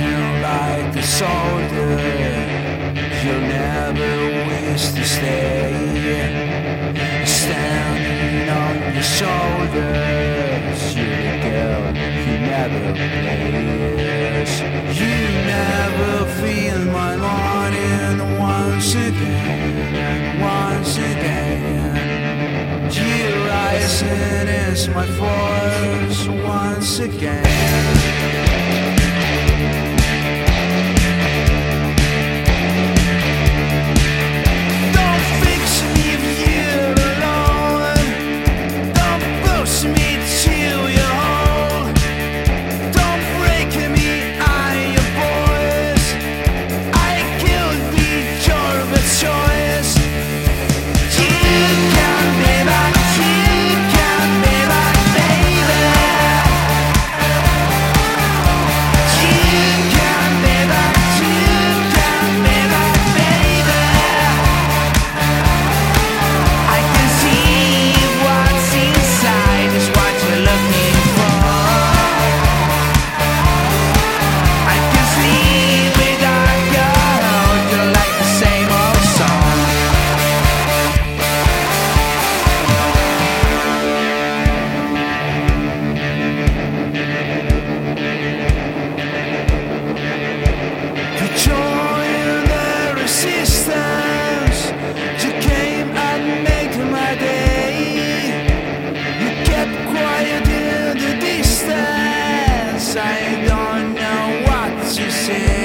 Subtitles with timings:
[0.00, 1.98] acting like a soldier.
[3.22, 4.12] You'll never
[4.48, 5.72] wish to stay.
[7.24, 11.82] Standing on your shoulders, you're the girl
[12.26, 14.52] you never plays.
[14.98, 15.16] You
[15.56, 21.94] never feel my morning once again, once again.
[22.92, 28.21] You rising is my force once again.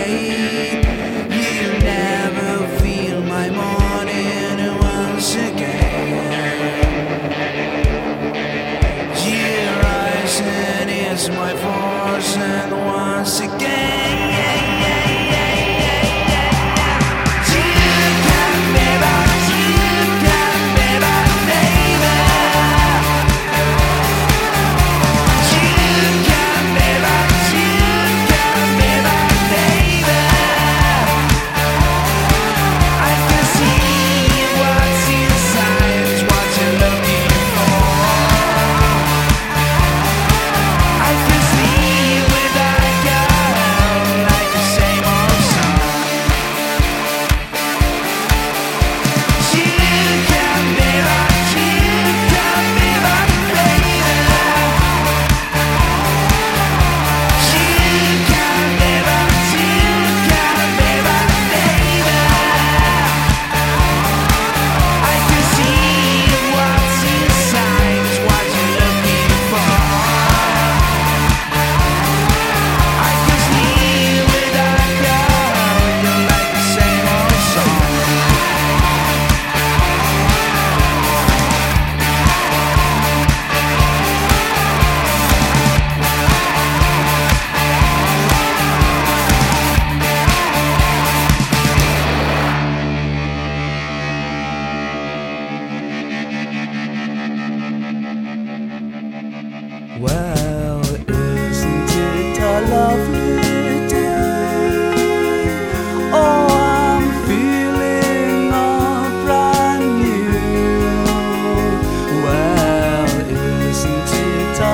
[0.10, 0.47] away.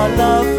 [0.08, 0.53] love.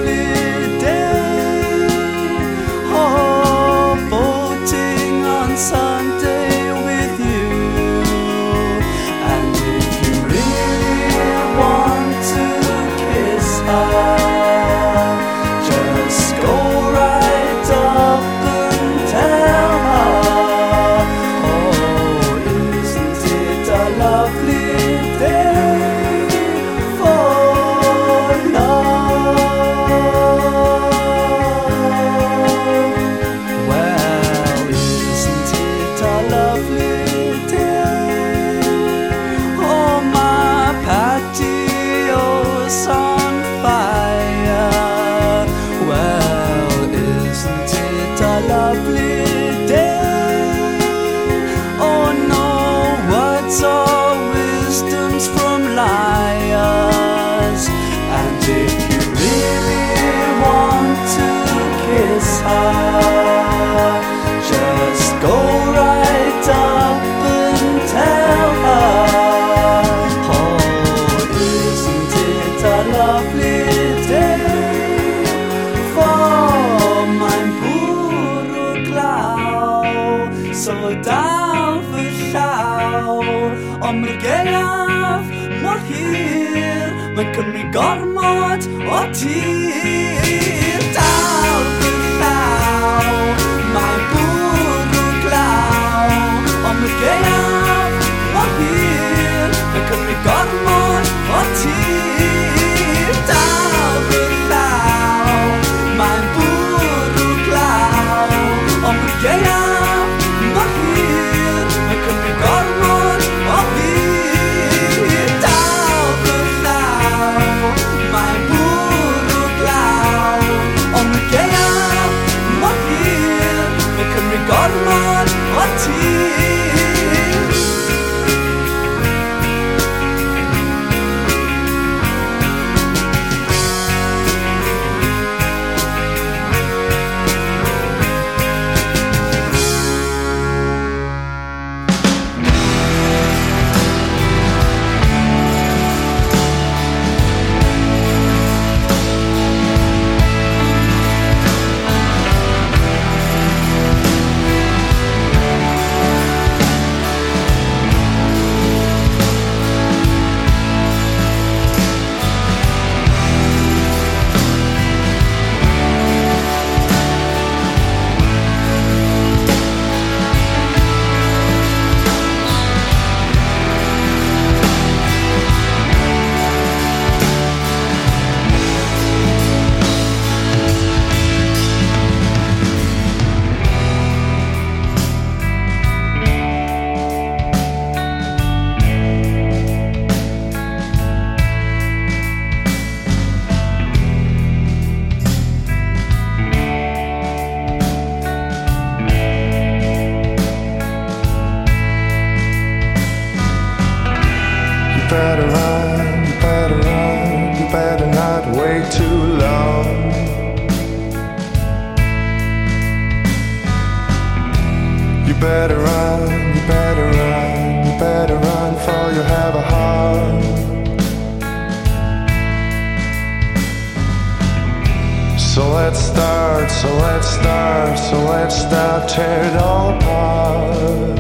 [227.98, 231.20] so let's not tear it all apart.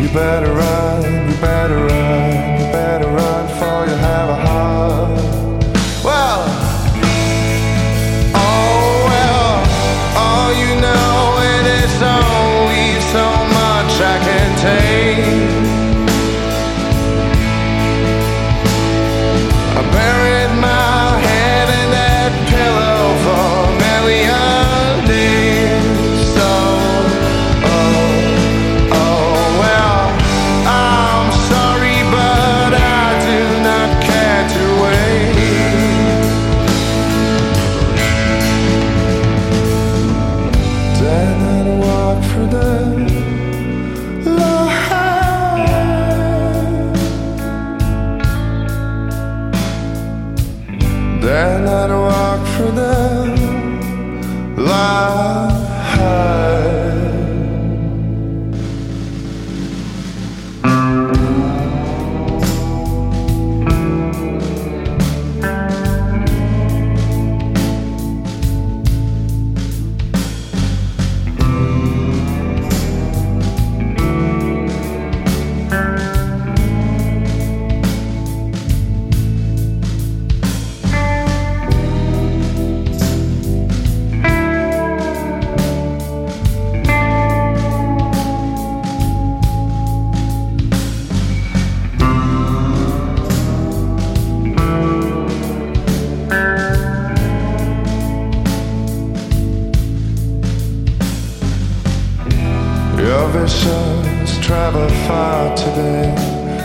[0.00, 2.29] You better run, you better run.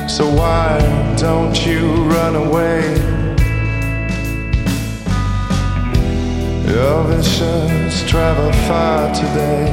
[0.08, 0.80] So why
[1.18, 2.82] don't you run away?
[6.72, 9.68] Your visions travel far today,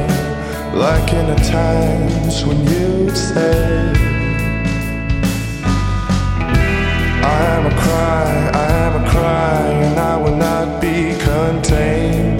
[0.74, 3.92] like in the times when you'd say,
[7.22, 12.31] I am a cry, I am a cry, and I will not be contained.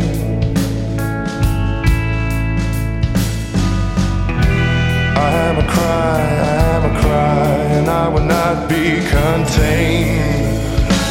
[8.53, 10.45] cannot be contained.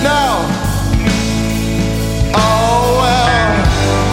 [0.03, 0.45] No.
[2.33, 3.57] Oh well,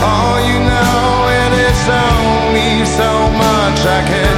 [0.04, 4.37] all you know, and it's only so much I can.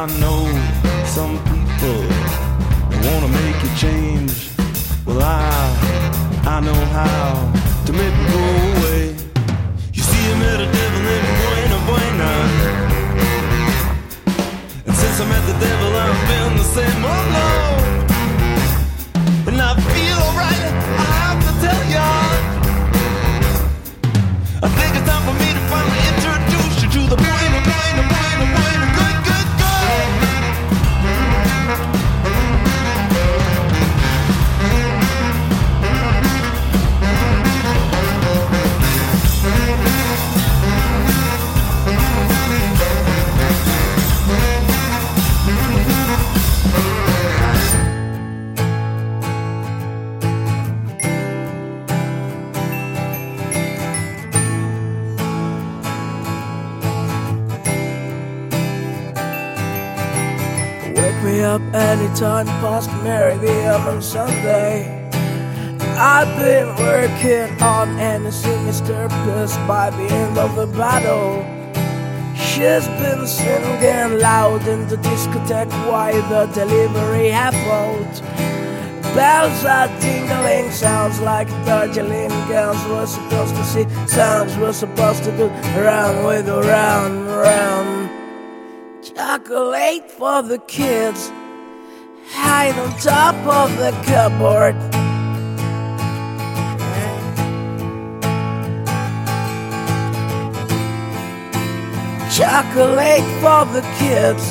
[0.00, 0.48] I know
[1.04, 2.00] some people
[3.04, 4.48] wanna make you change.
[5.04, 5.42] Well, I,
[6.46, 7.52] I know how
[7.84, 8.42] to make it go
[8.80, 9.14] away.
[9.92, 12.32] You see, I met a devil named Buena Buena.
[14.86, 17.04] And since I met the devil, I've been the same.
[17.04, 17.59] Oh no!
[62.22, 65.08] Anytime past meridian on Sunday.
[65.96, 71.42] I've been working on any sinister purpose by the end of the battle.
[72.36, 78.20] She's been singing loud in the discotheque while the delivery happened.
[79.14, 83.86] Bells are tingling, sounds like Darjeeling girls were supposed to see.
[84.06, 85.48] Sounds were supposed to do
[85.80, 88.10] round with round, round.
[89.02, 91.32] Chocolate for the kids,
[92.50, 94.76] hide on top of the cupboard.
[102.38, 104.44] Chocolate for the kids,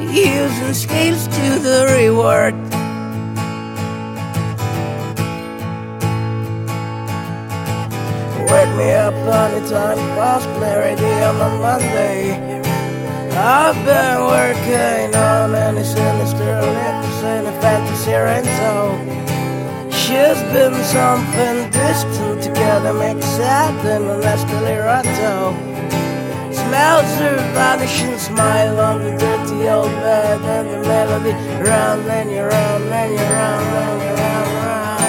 [0.00, 2.54] using scales to the reward.
[8.50, 12.56] Wake me up anytime past meridian on a Monday.
[13.38, 18.98] I've been working on any sinister and a fantasy rental.
[19.90, 24.86] She's been something distant together, makes and an escalator.
[26.52, 32.42] Smells her vanishing smile on the dirty old bed and the melody round and you
[32.42, 35.00] round and you round and you round, round.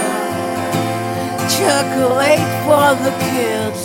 [1.57, 3.81] Chocolate for the kids,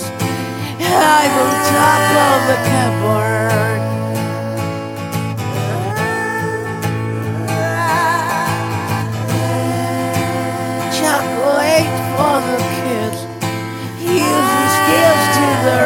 [0.80, 3.41] hide on top of the cupboard.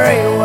[0.06, 0.35] To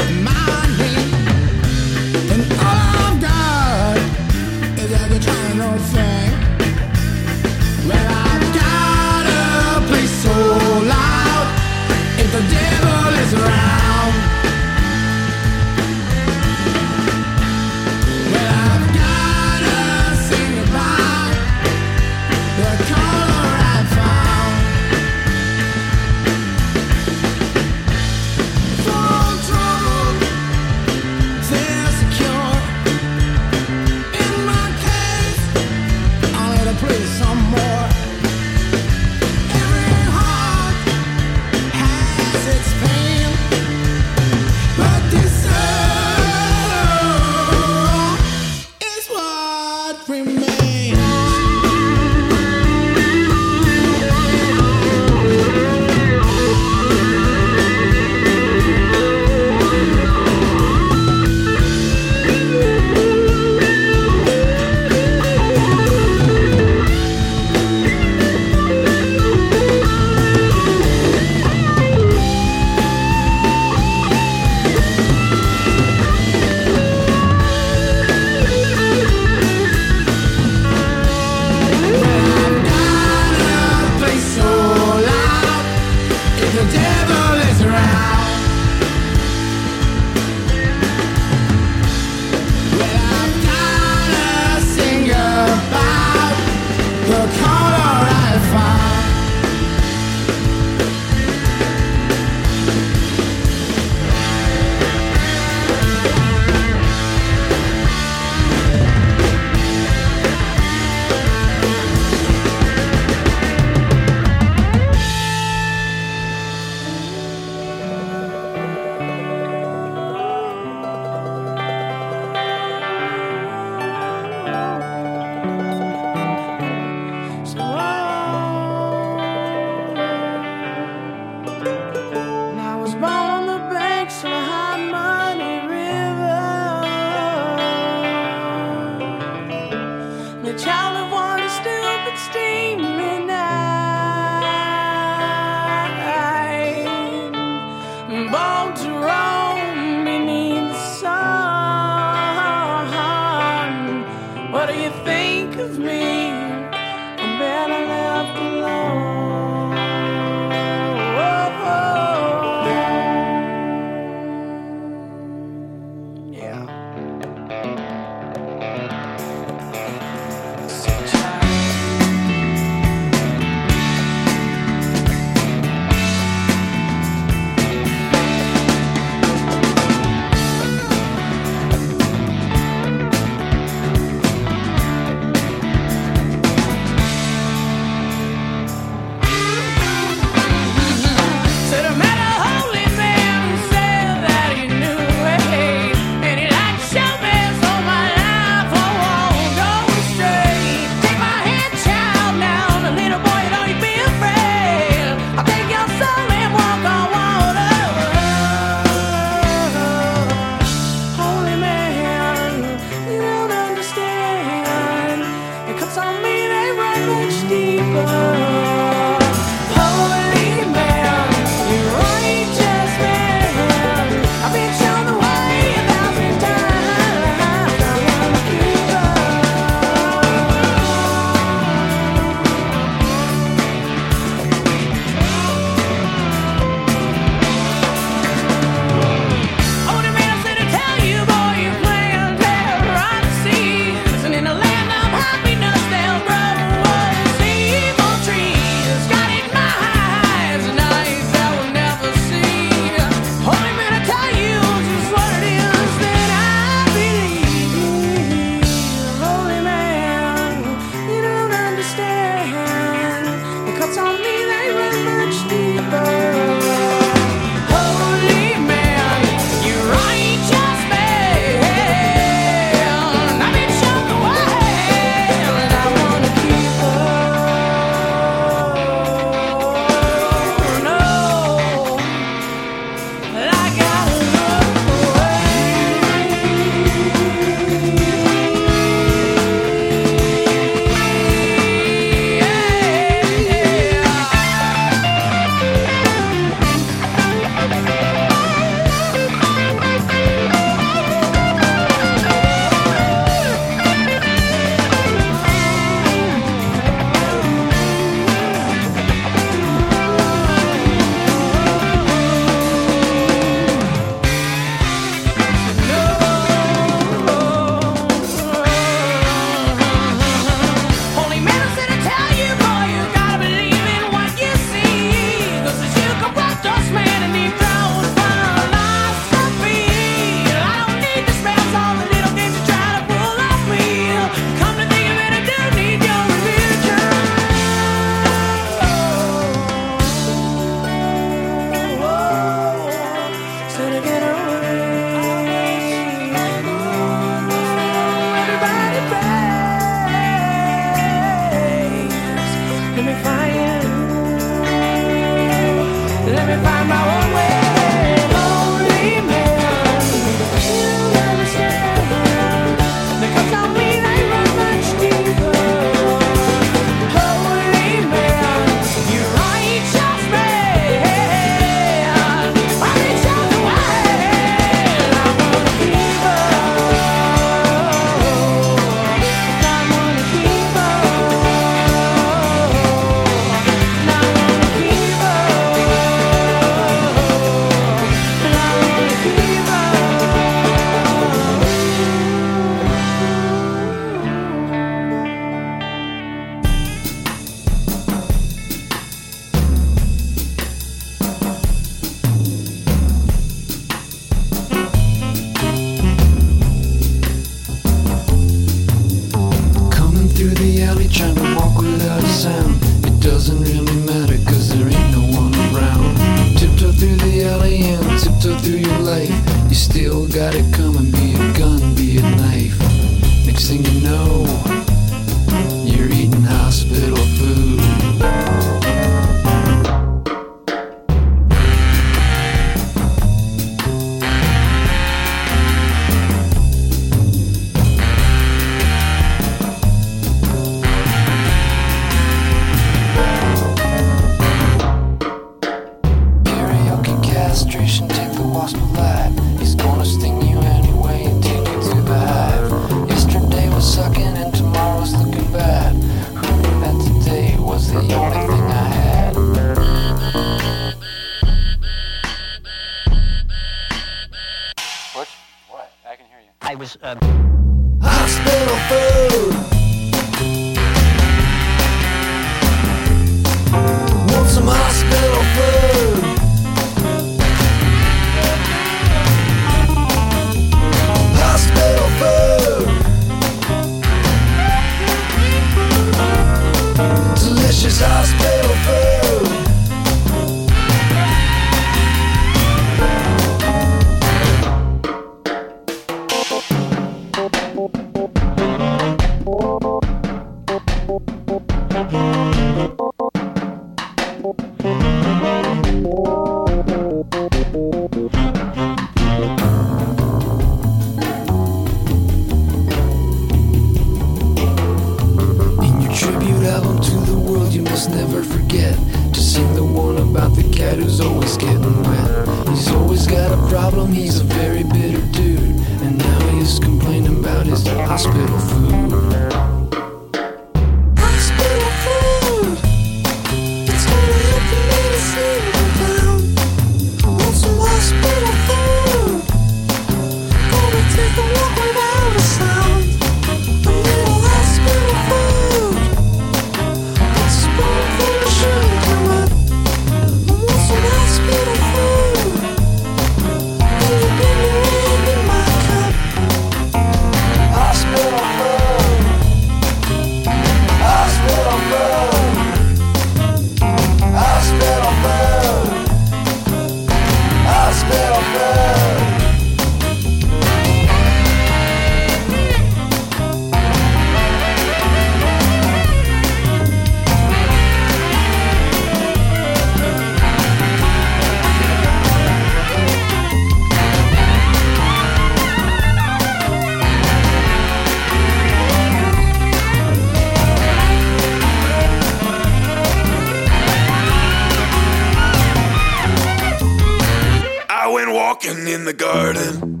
[598.92, 600.00] in the garden.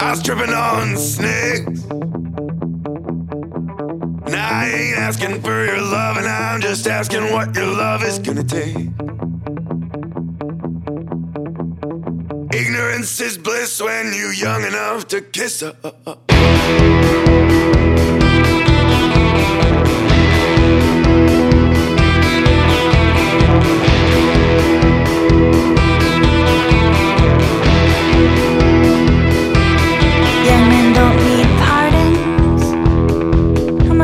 [0.00, 1.84] I was tripping on snakes.
[4.30, 8.18] Now I ain't asking for your love, and I'm just asking what your love is
[8.18, 8.88] gonna take.
[12.52, 15.76] Ignorance is bliss when you're young enough to kiss her.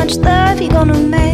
[0.05, 1.32] much love you gonna make?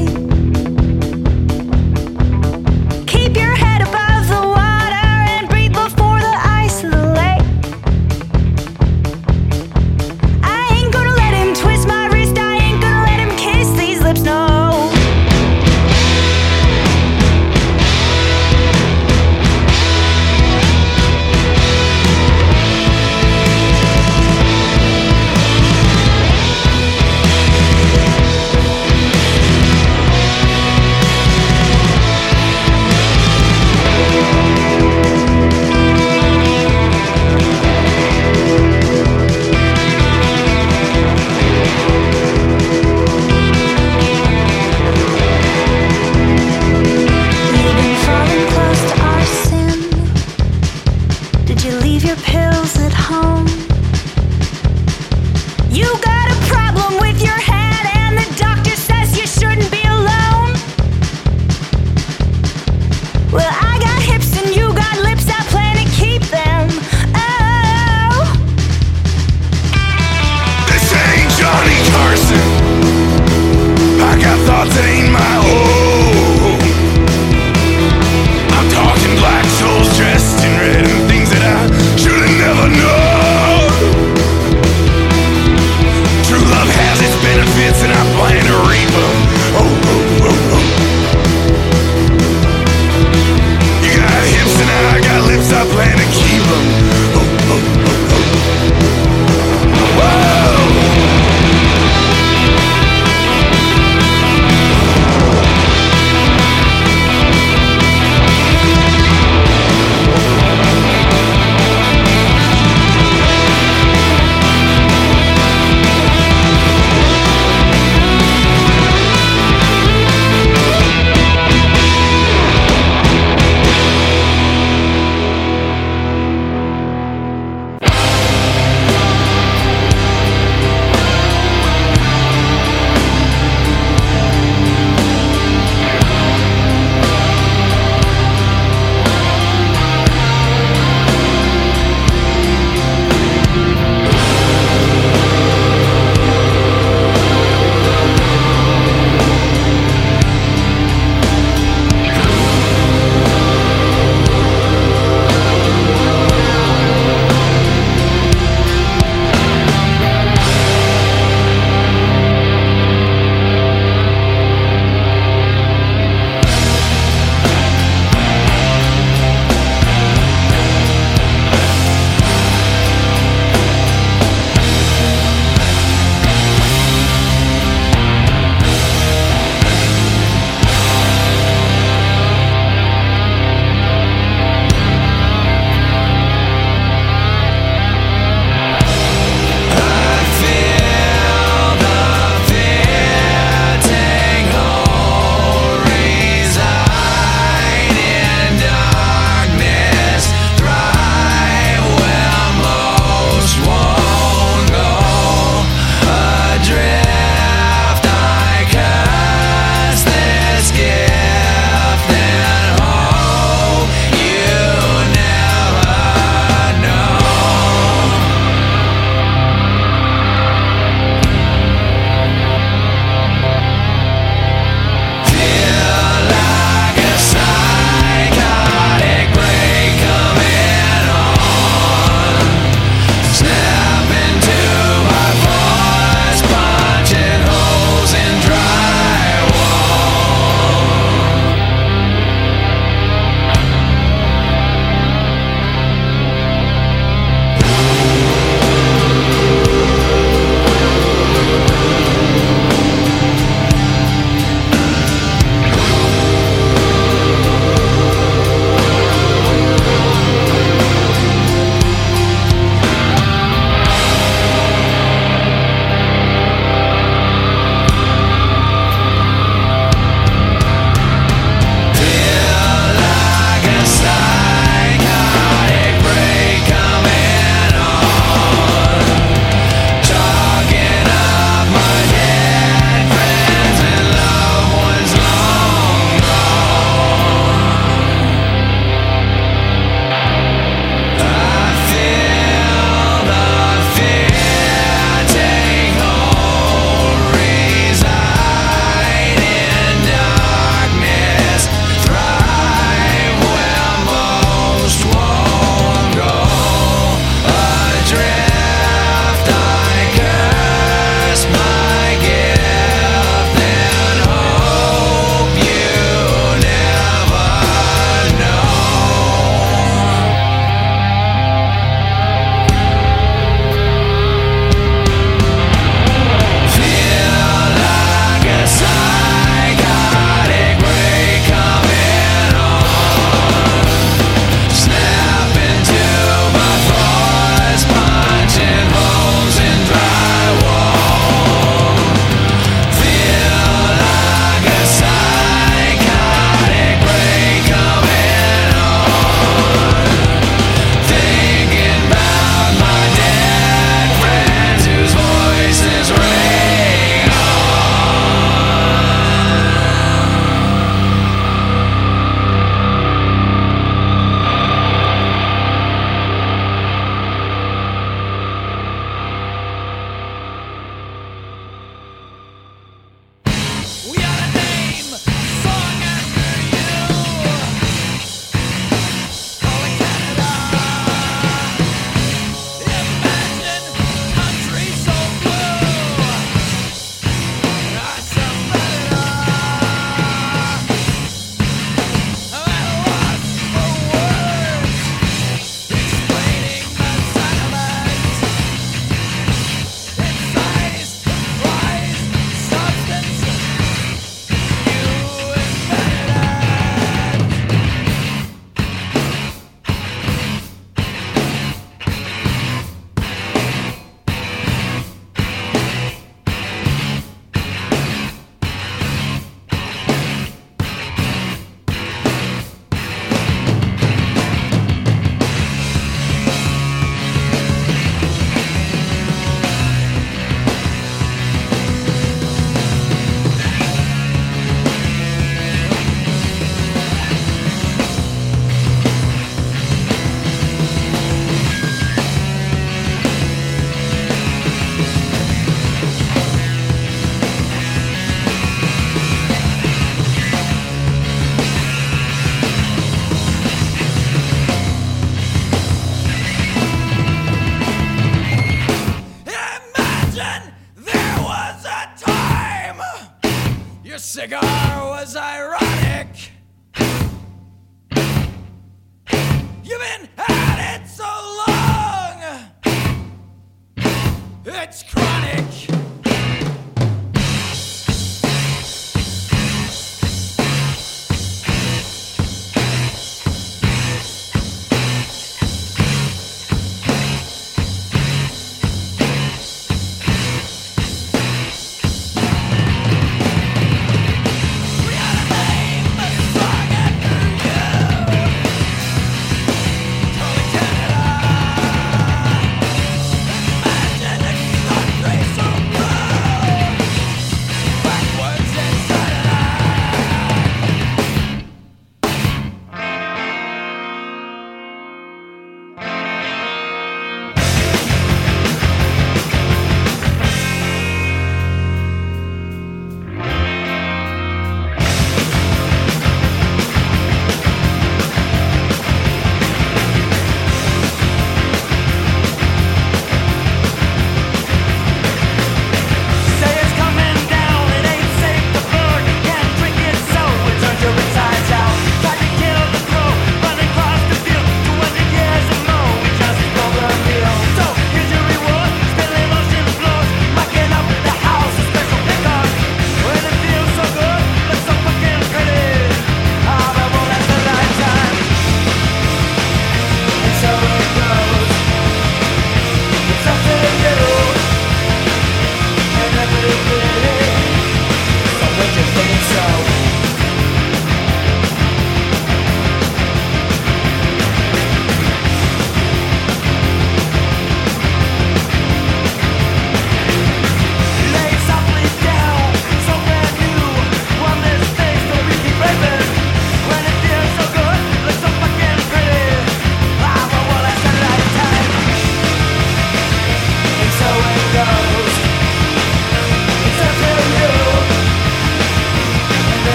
[464.49, 464.78] Cigar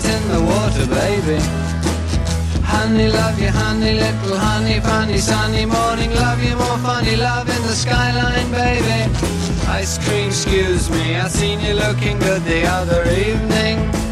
[0.00, 1.38] it in the water, baby.
[2.64, 7.62] Honey, love you, honey, little honey, funny, sunny morning, love you, more funny, love in
[7.62, 8.98] the skyline, baby.
[9.68, 14.09] Ice cream, excuse me, I seen you looking good the other evening.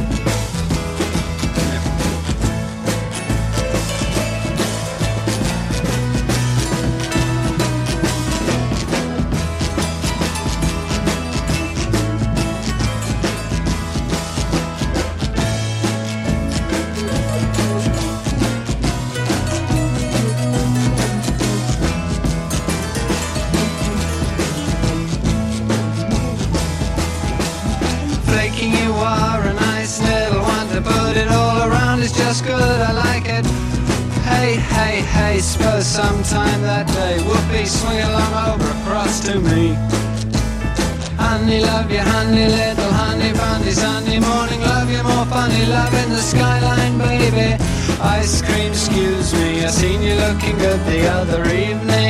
[50.59, 52.08] good the other evening.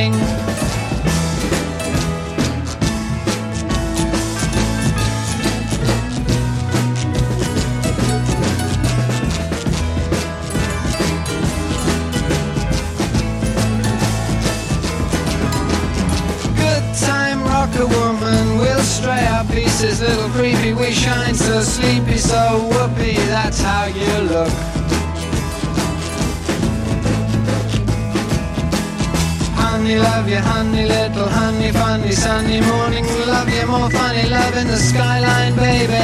[33.79, 36.03] more funny love in the skyline, baby.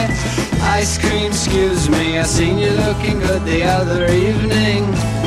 [0.62, 5.25] Ice cream, excuse me, I seen you looking good the other evening.